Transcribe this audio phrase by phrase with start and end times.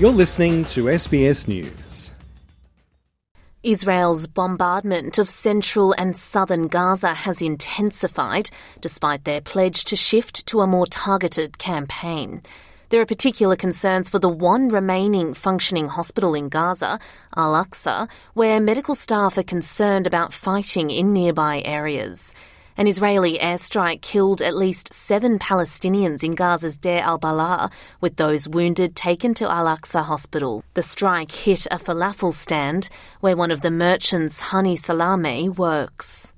[0.00, 2.14] You're listening to SBS News.
[3.62, 8.48] Israel's bombardment of central and southern Gaza has intensified
[8.80, 12.40] despite their pledge to shift to a more targeted campaign.
[12.88, 16.98] There are particular concerns for the one remaining functioning hospital in Gaza,
[17.36, 22.32] Al Aqsa, where medical staff are concerned about fighting in nearby areas.
[22.80, 27.70] An Israeli airstrike killed at least seven Palestinians in Gaza's Deir al Balah,
[28.00, 30.64] with those wounded taken to Al Aqsa Hospital.
[30.72, 32.88] The strike hit a falafel stand
[33.20, 36.32] where one of the merchants, Hani Salame, works.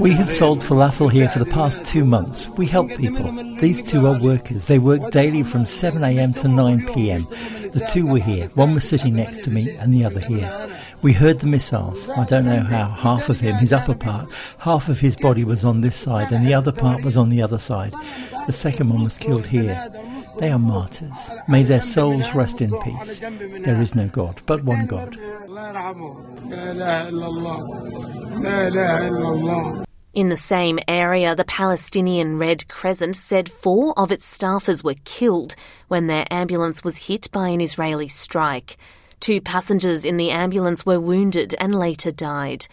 [0.00, 2.48] We have sold falafel here for the past two months.
[2.56, 3.30] We help people.
[3.56, 4.68] These two are workers.
[4.68, 7.72] They work daily from 7am to 9pm.
[7.74, 8.46] The two were here.
[8.54, 10.69] One was sitting next to me and the other here.
[11.02, 12.08] We heard the missiles.
[12.10, 12.90] I don't know how.
[12.90, 16.46] Half of him, his upper part, half of his body was on this side and
[16.46, 17.94] the other part was on the other side.
[18.46, 19.90] The second one was killed here.
[20.38, 21.30] They are martyrs.
[21.48, 23.18] May their souls rest in peace.
[23.18, 25.16] There is no God, but one God.
[30.12, 35.54] In the same area, the Palestinian Red Crescent said four of its staffers were killed
[35.88, 38.76] when their ambulance was hit by an Israeli strike.
[39.20, 42.66] Two passengers in the ambulance were wounded and later died.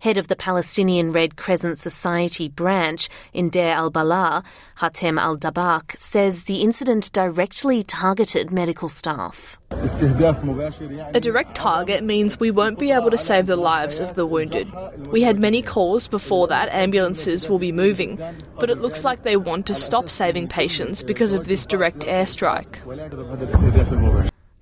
[0.00, 4.44] Head of the Palestinian Red Crescent Society branch in Deir al Balah,
[4.80, 9.58] Hatem al Dabak, says the incident directly targeted medical staff.
[9.70, 14.70] A direct target means we won't be able to save the lives of the wounded.
[15.10, 18.20] We had many calls before that ambulances will be moving,
[18.60, 22.82] but it looks like they want to stop saving patients because of this direct airstrike.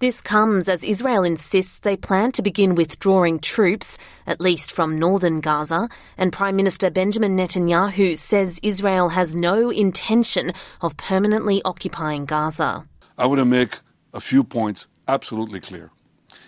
[0.03, 5.41] This comes as Israel insists they plan to begin withdrawing troops, at least from northern
[5.41, 12.85] Gaza, and Prime Minister Benjamin Netanyahu says Israel has no intention of permanently occupying Gaza.
[13.17, 13.79] I want to make
[14.13, 15.93] a few points absolutely clear.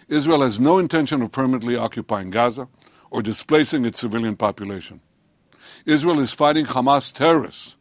[0.08, 2.66] Israel has no intention of permanently occupying Gaza
[3.08, 5.00] or displacing its civilian population.
[5.86, 7.76] Israel is fighting Hamas terrorists,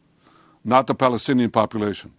[0.62, 2.12] not the Palestinian population.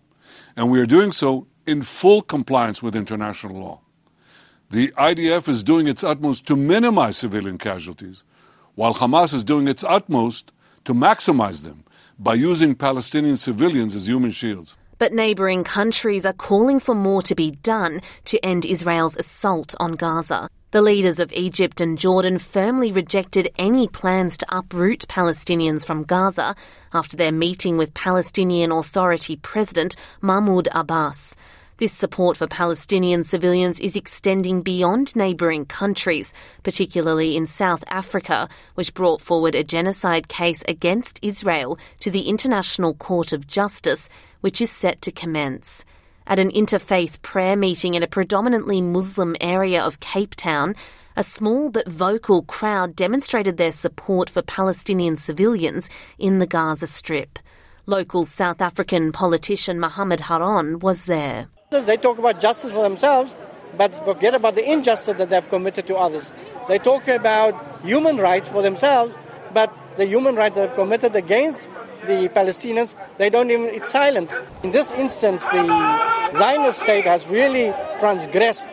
[0.58, 3.82] And we are doing so in full compliance with international law.
[4.70, 8.24] The IDF is doing its utmost to minimize civilian casualties,
[8.76, 10.52] while Hamas is doing its utmost
[10.86, 11.84] to maximize them
[12.18, 14.76] by using Palestinian civilians as human shields.
[14.98, 19.94] But neighbouring countries are calling for more to be done to end Israel's assault on
[19.94, 20.50] Gaza.
[20.72, 26.56] The leaders of Egypt and Jordan firmly rejected any plans to uproot Palestinians from Gaza
[26.94, 31.36] after their meeting with Palestinian Authority President Mahmoud Abbas.
[31.78, 36.32] This support for Palestinian civilians is extending beyond neighbouring countries,
[36.64, 42.94] particularly in South Africa, which brought forward a genocide case against Israel to the International
[42.94, 44.08] Court of Justice,
[44.40, 45.84] which is set to commence.
[46.26, 50.76] At an interfaith prayer meeting in a predominantly Muslim area of Cape Town,
[51.18, 57.38] a small but vocal crowd demonstrated their support for Palestinian civilians in the Gaza Strip.
[57.86, 61.50] Local South African politician Mohammed Haron was there.
[61.84, 63.36] They talk about justice for themselves,
[63.78, 66.32] but forget about the injustice that they've committed to others.
[66.68, 67.54] They talk about
[67.84, 69.14] human rights for themselves,
[69.54, 71.70] but the human rights they've committed against
[72.08, 74.36] the Palestinians, they don't even, it's silence.
[74.64, 75.66] In this instance, the
[76.34, 78.70] Zionist state has really transgressed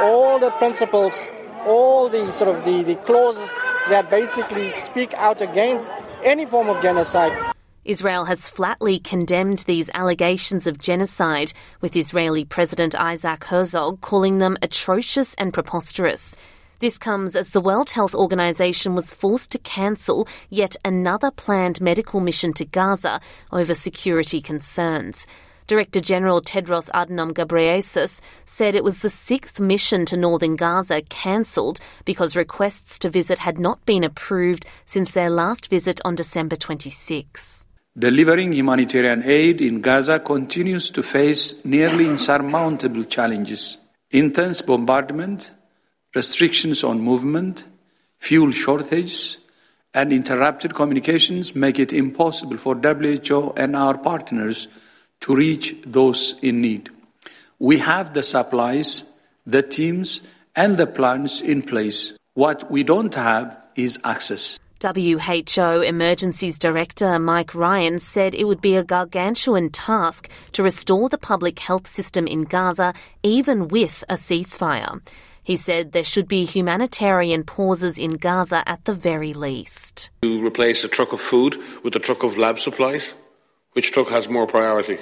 [0.00, 1.28] all the principles,
[1.66, 3.54] all the sort of the, the clauses
[3.88, 5.90] that basically speak out against
[6.24, 7.32] any form of genocide.
[7.84, 14.58] Israel has flatly condemned these allegations of genocide, with Israeli President Isaac Herzog calling them
[14.60, 16.36] atrocious and preposterous.
[16.80, 22.20] This comes as the World Health Organization was forced to cancel yet another planned medical
[22.20, 23.18] mission to Gaza
[23.50, 25.26] over security concerns.
[25.66, 31.80] Director General Tedros Adhanom Ghebreyesus said it was the sixth mission to northern Gaza cancelled
[32.04, 37.66] because requests to visit had not been approved since their last visit on December 26.
[38.00, 43.76] Delivering humanitarian aid in Gaza continues to face nearly insurmountable challenges.
[44.10, 45.50] Intense bombardment,
[46.14, 47.64] restrictions on movement,
[48.16, 49.36] fuel shortages,
[49.92, 54.66] and interrupted communications make it impossible for WHO and our partners
[55.20, 56.88] to reach those in need.
[57.58, 59.12] We have the supplies,
[59.44, 60.22] the teams,
[60.56, 62.16] and the plans in place.
[62.32, 64.58] What we don't have is access.
[64.82, 71.18] WHO Emergencies Director Mike Ryan said it would be a gargantuan task to restore the
[71.18, 75.02] public health system in Gaza, even with a ceasefire.
[75.42, 80.10] He said there should be humanitarian pauses in Gaza at the very least.
[80.22, 83.12] To replace a truck of food with a truck of lab supplies,
[83.72, 84.96] which truck has more priority,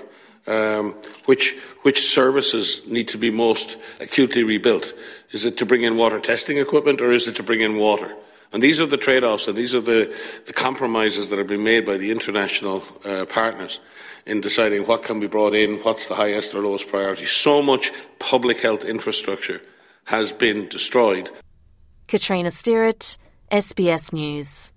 [0.48, 0.96] um,
[1.26, 4.92] which which services need to be most acutely rebuilt.
[5.30, 8.16] Is it to bring in water testing equipment or is it to bring in water?
[8.52, 10.14] And these are the trade offs and these are the,
[10.46, 13.80] the compromises that have been made by the international uh, partners
[14.24, 17.26] in deciding what can be brought in, what's the highest or lowest priority.
[17.26, 19.60] So much public health infrastructure
[20.04, 21.30] has been destroyed.
[22.06, 23.18] Katrina Stirrett,
[23.50, 24.72] SBS News.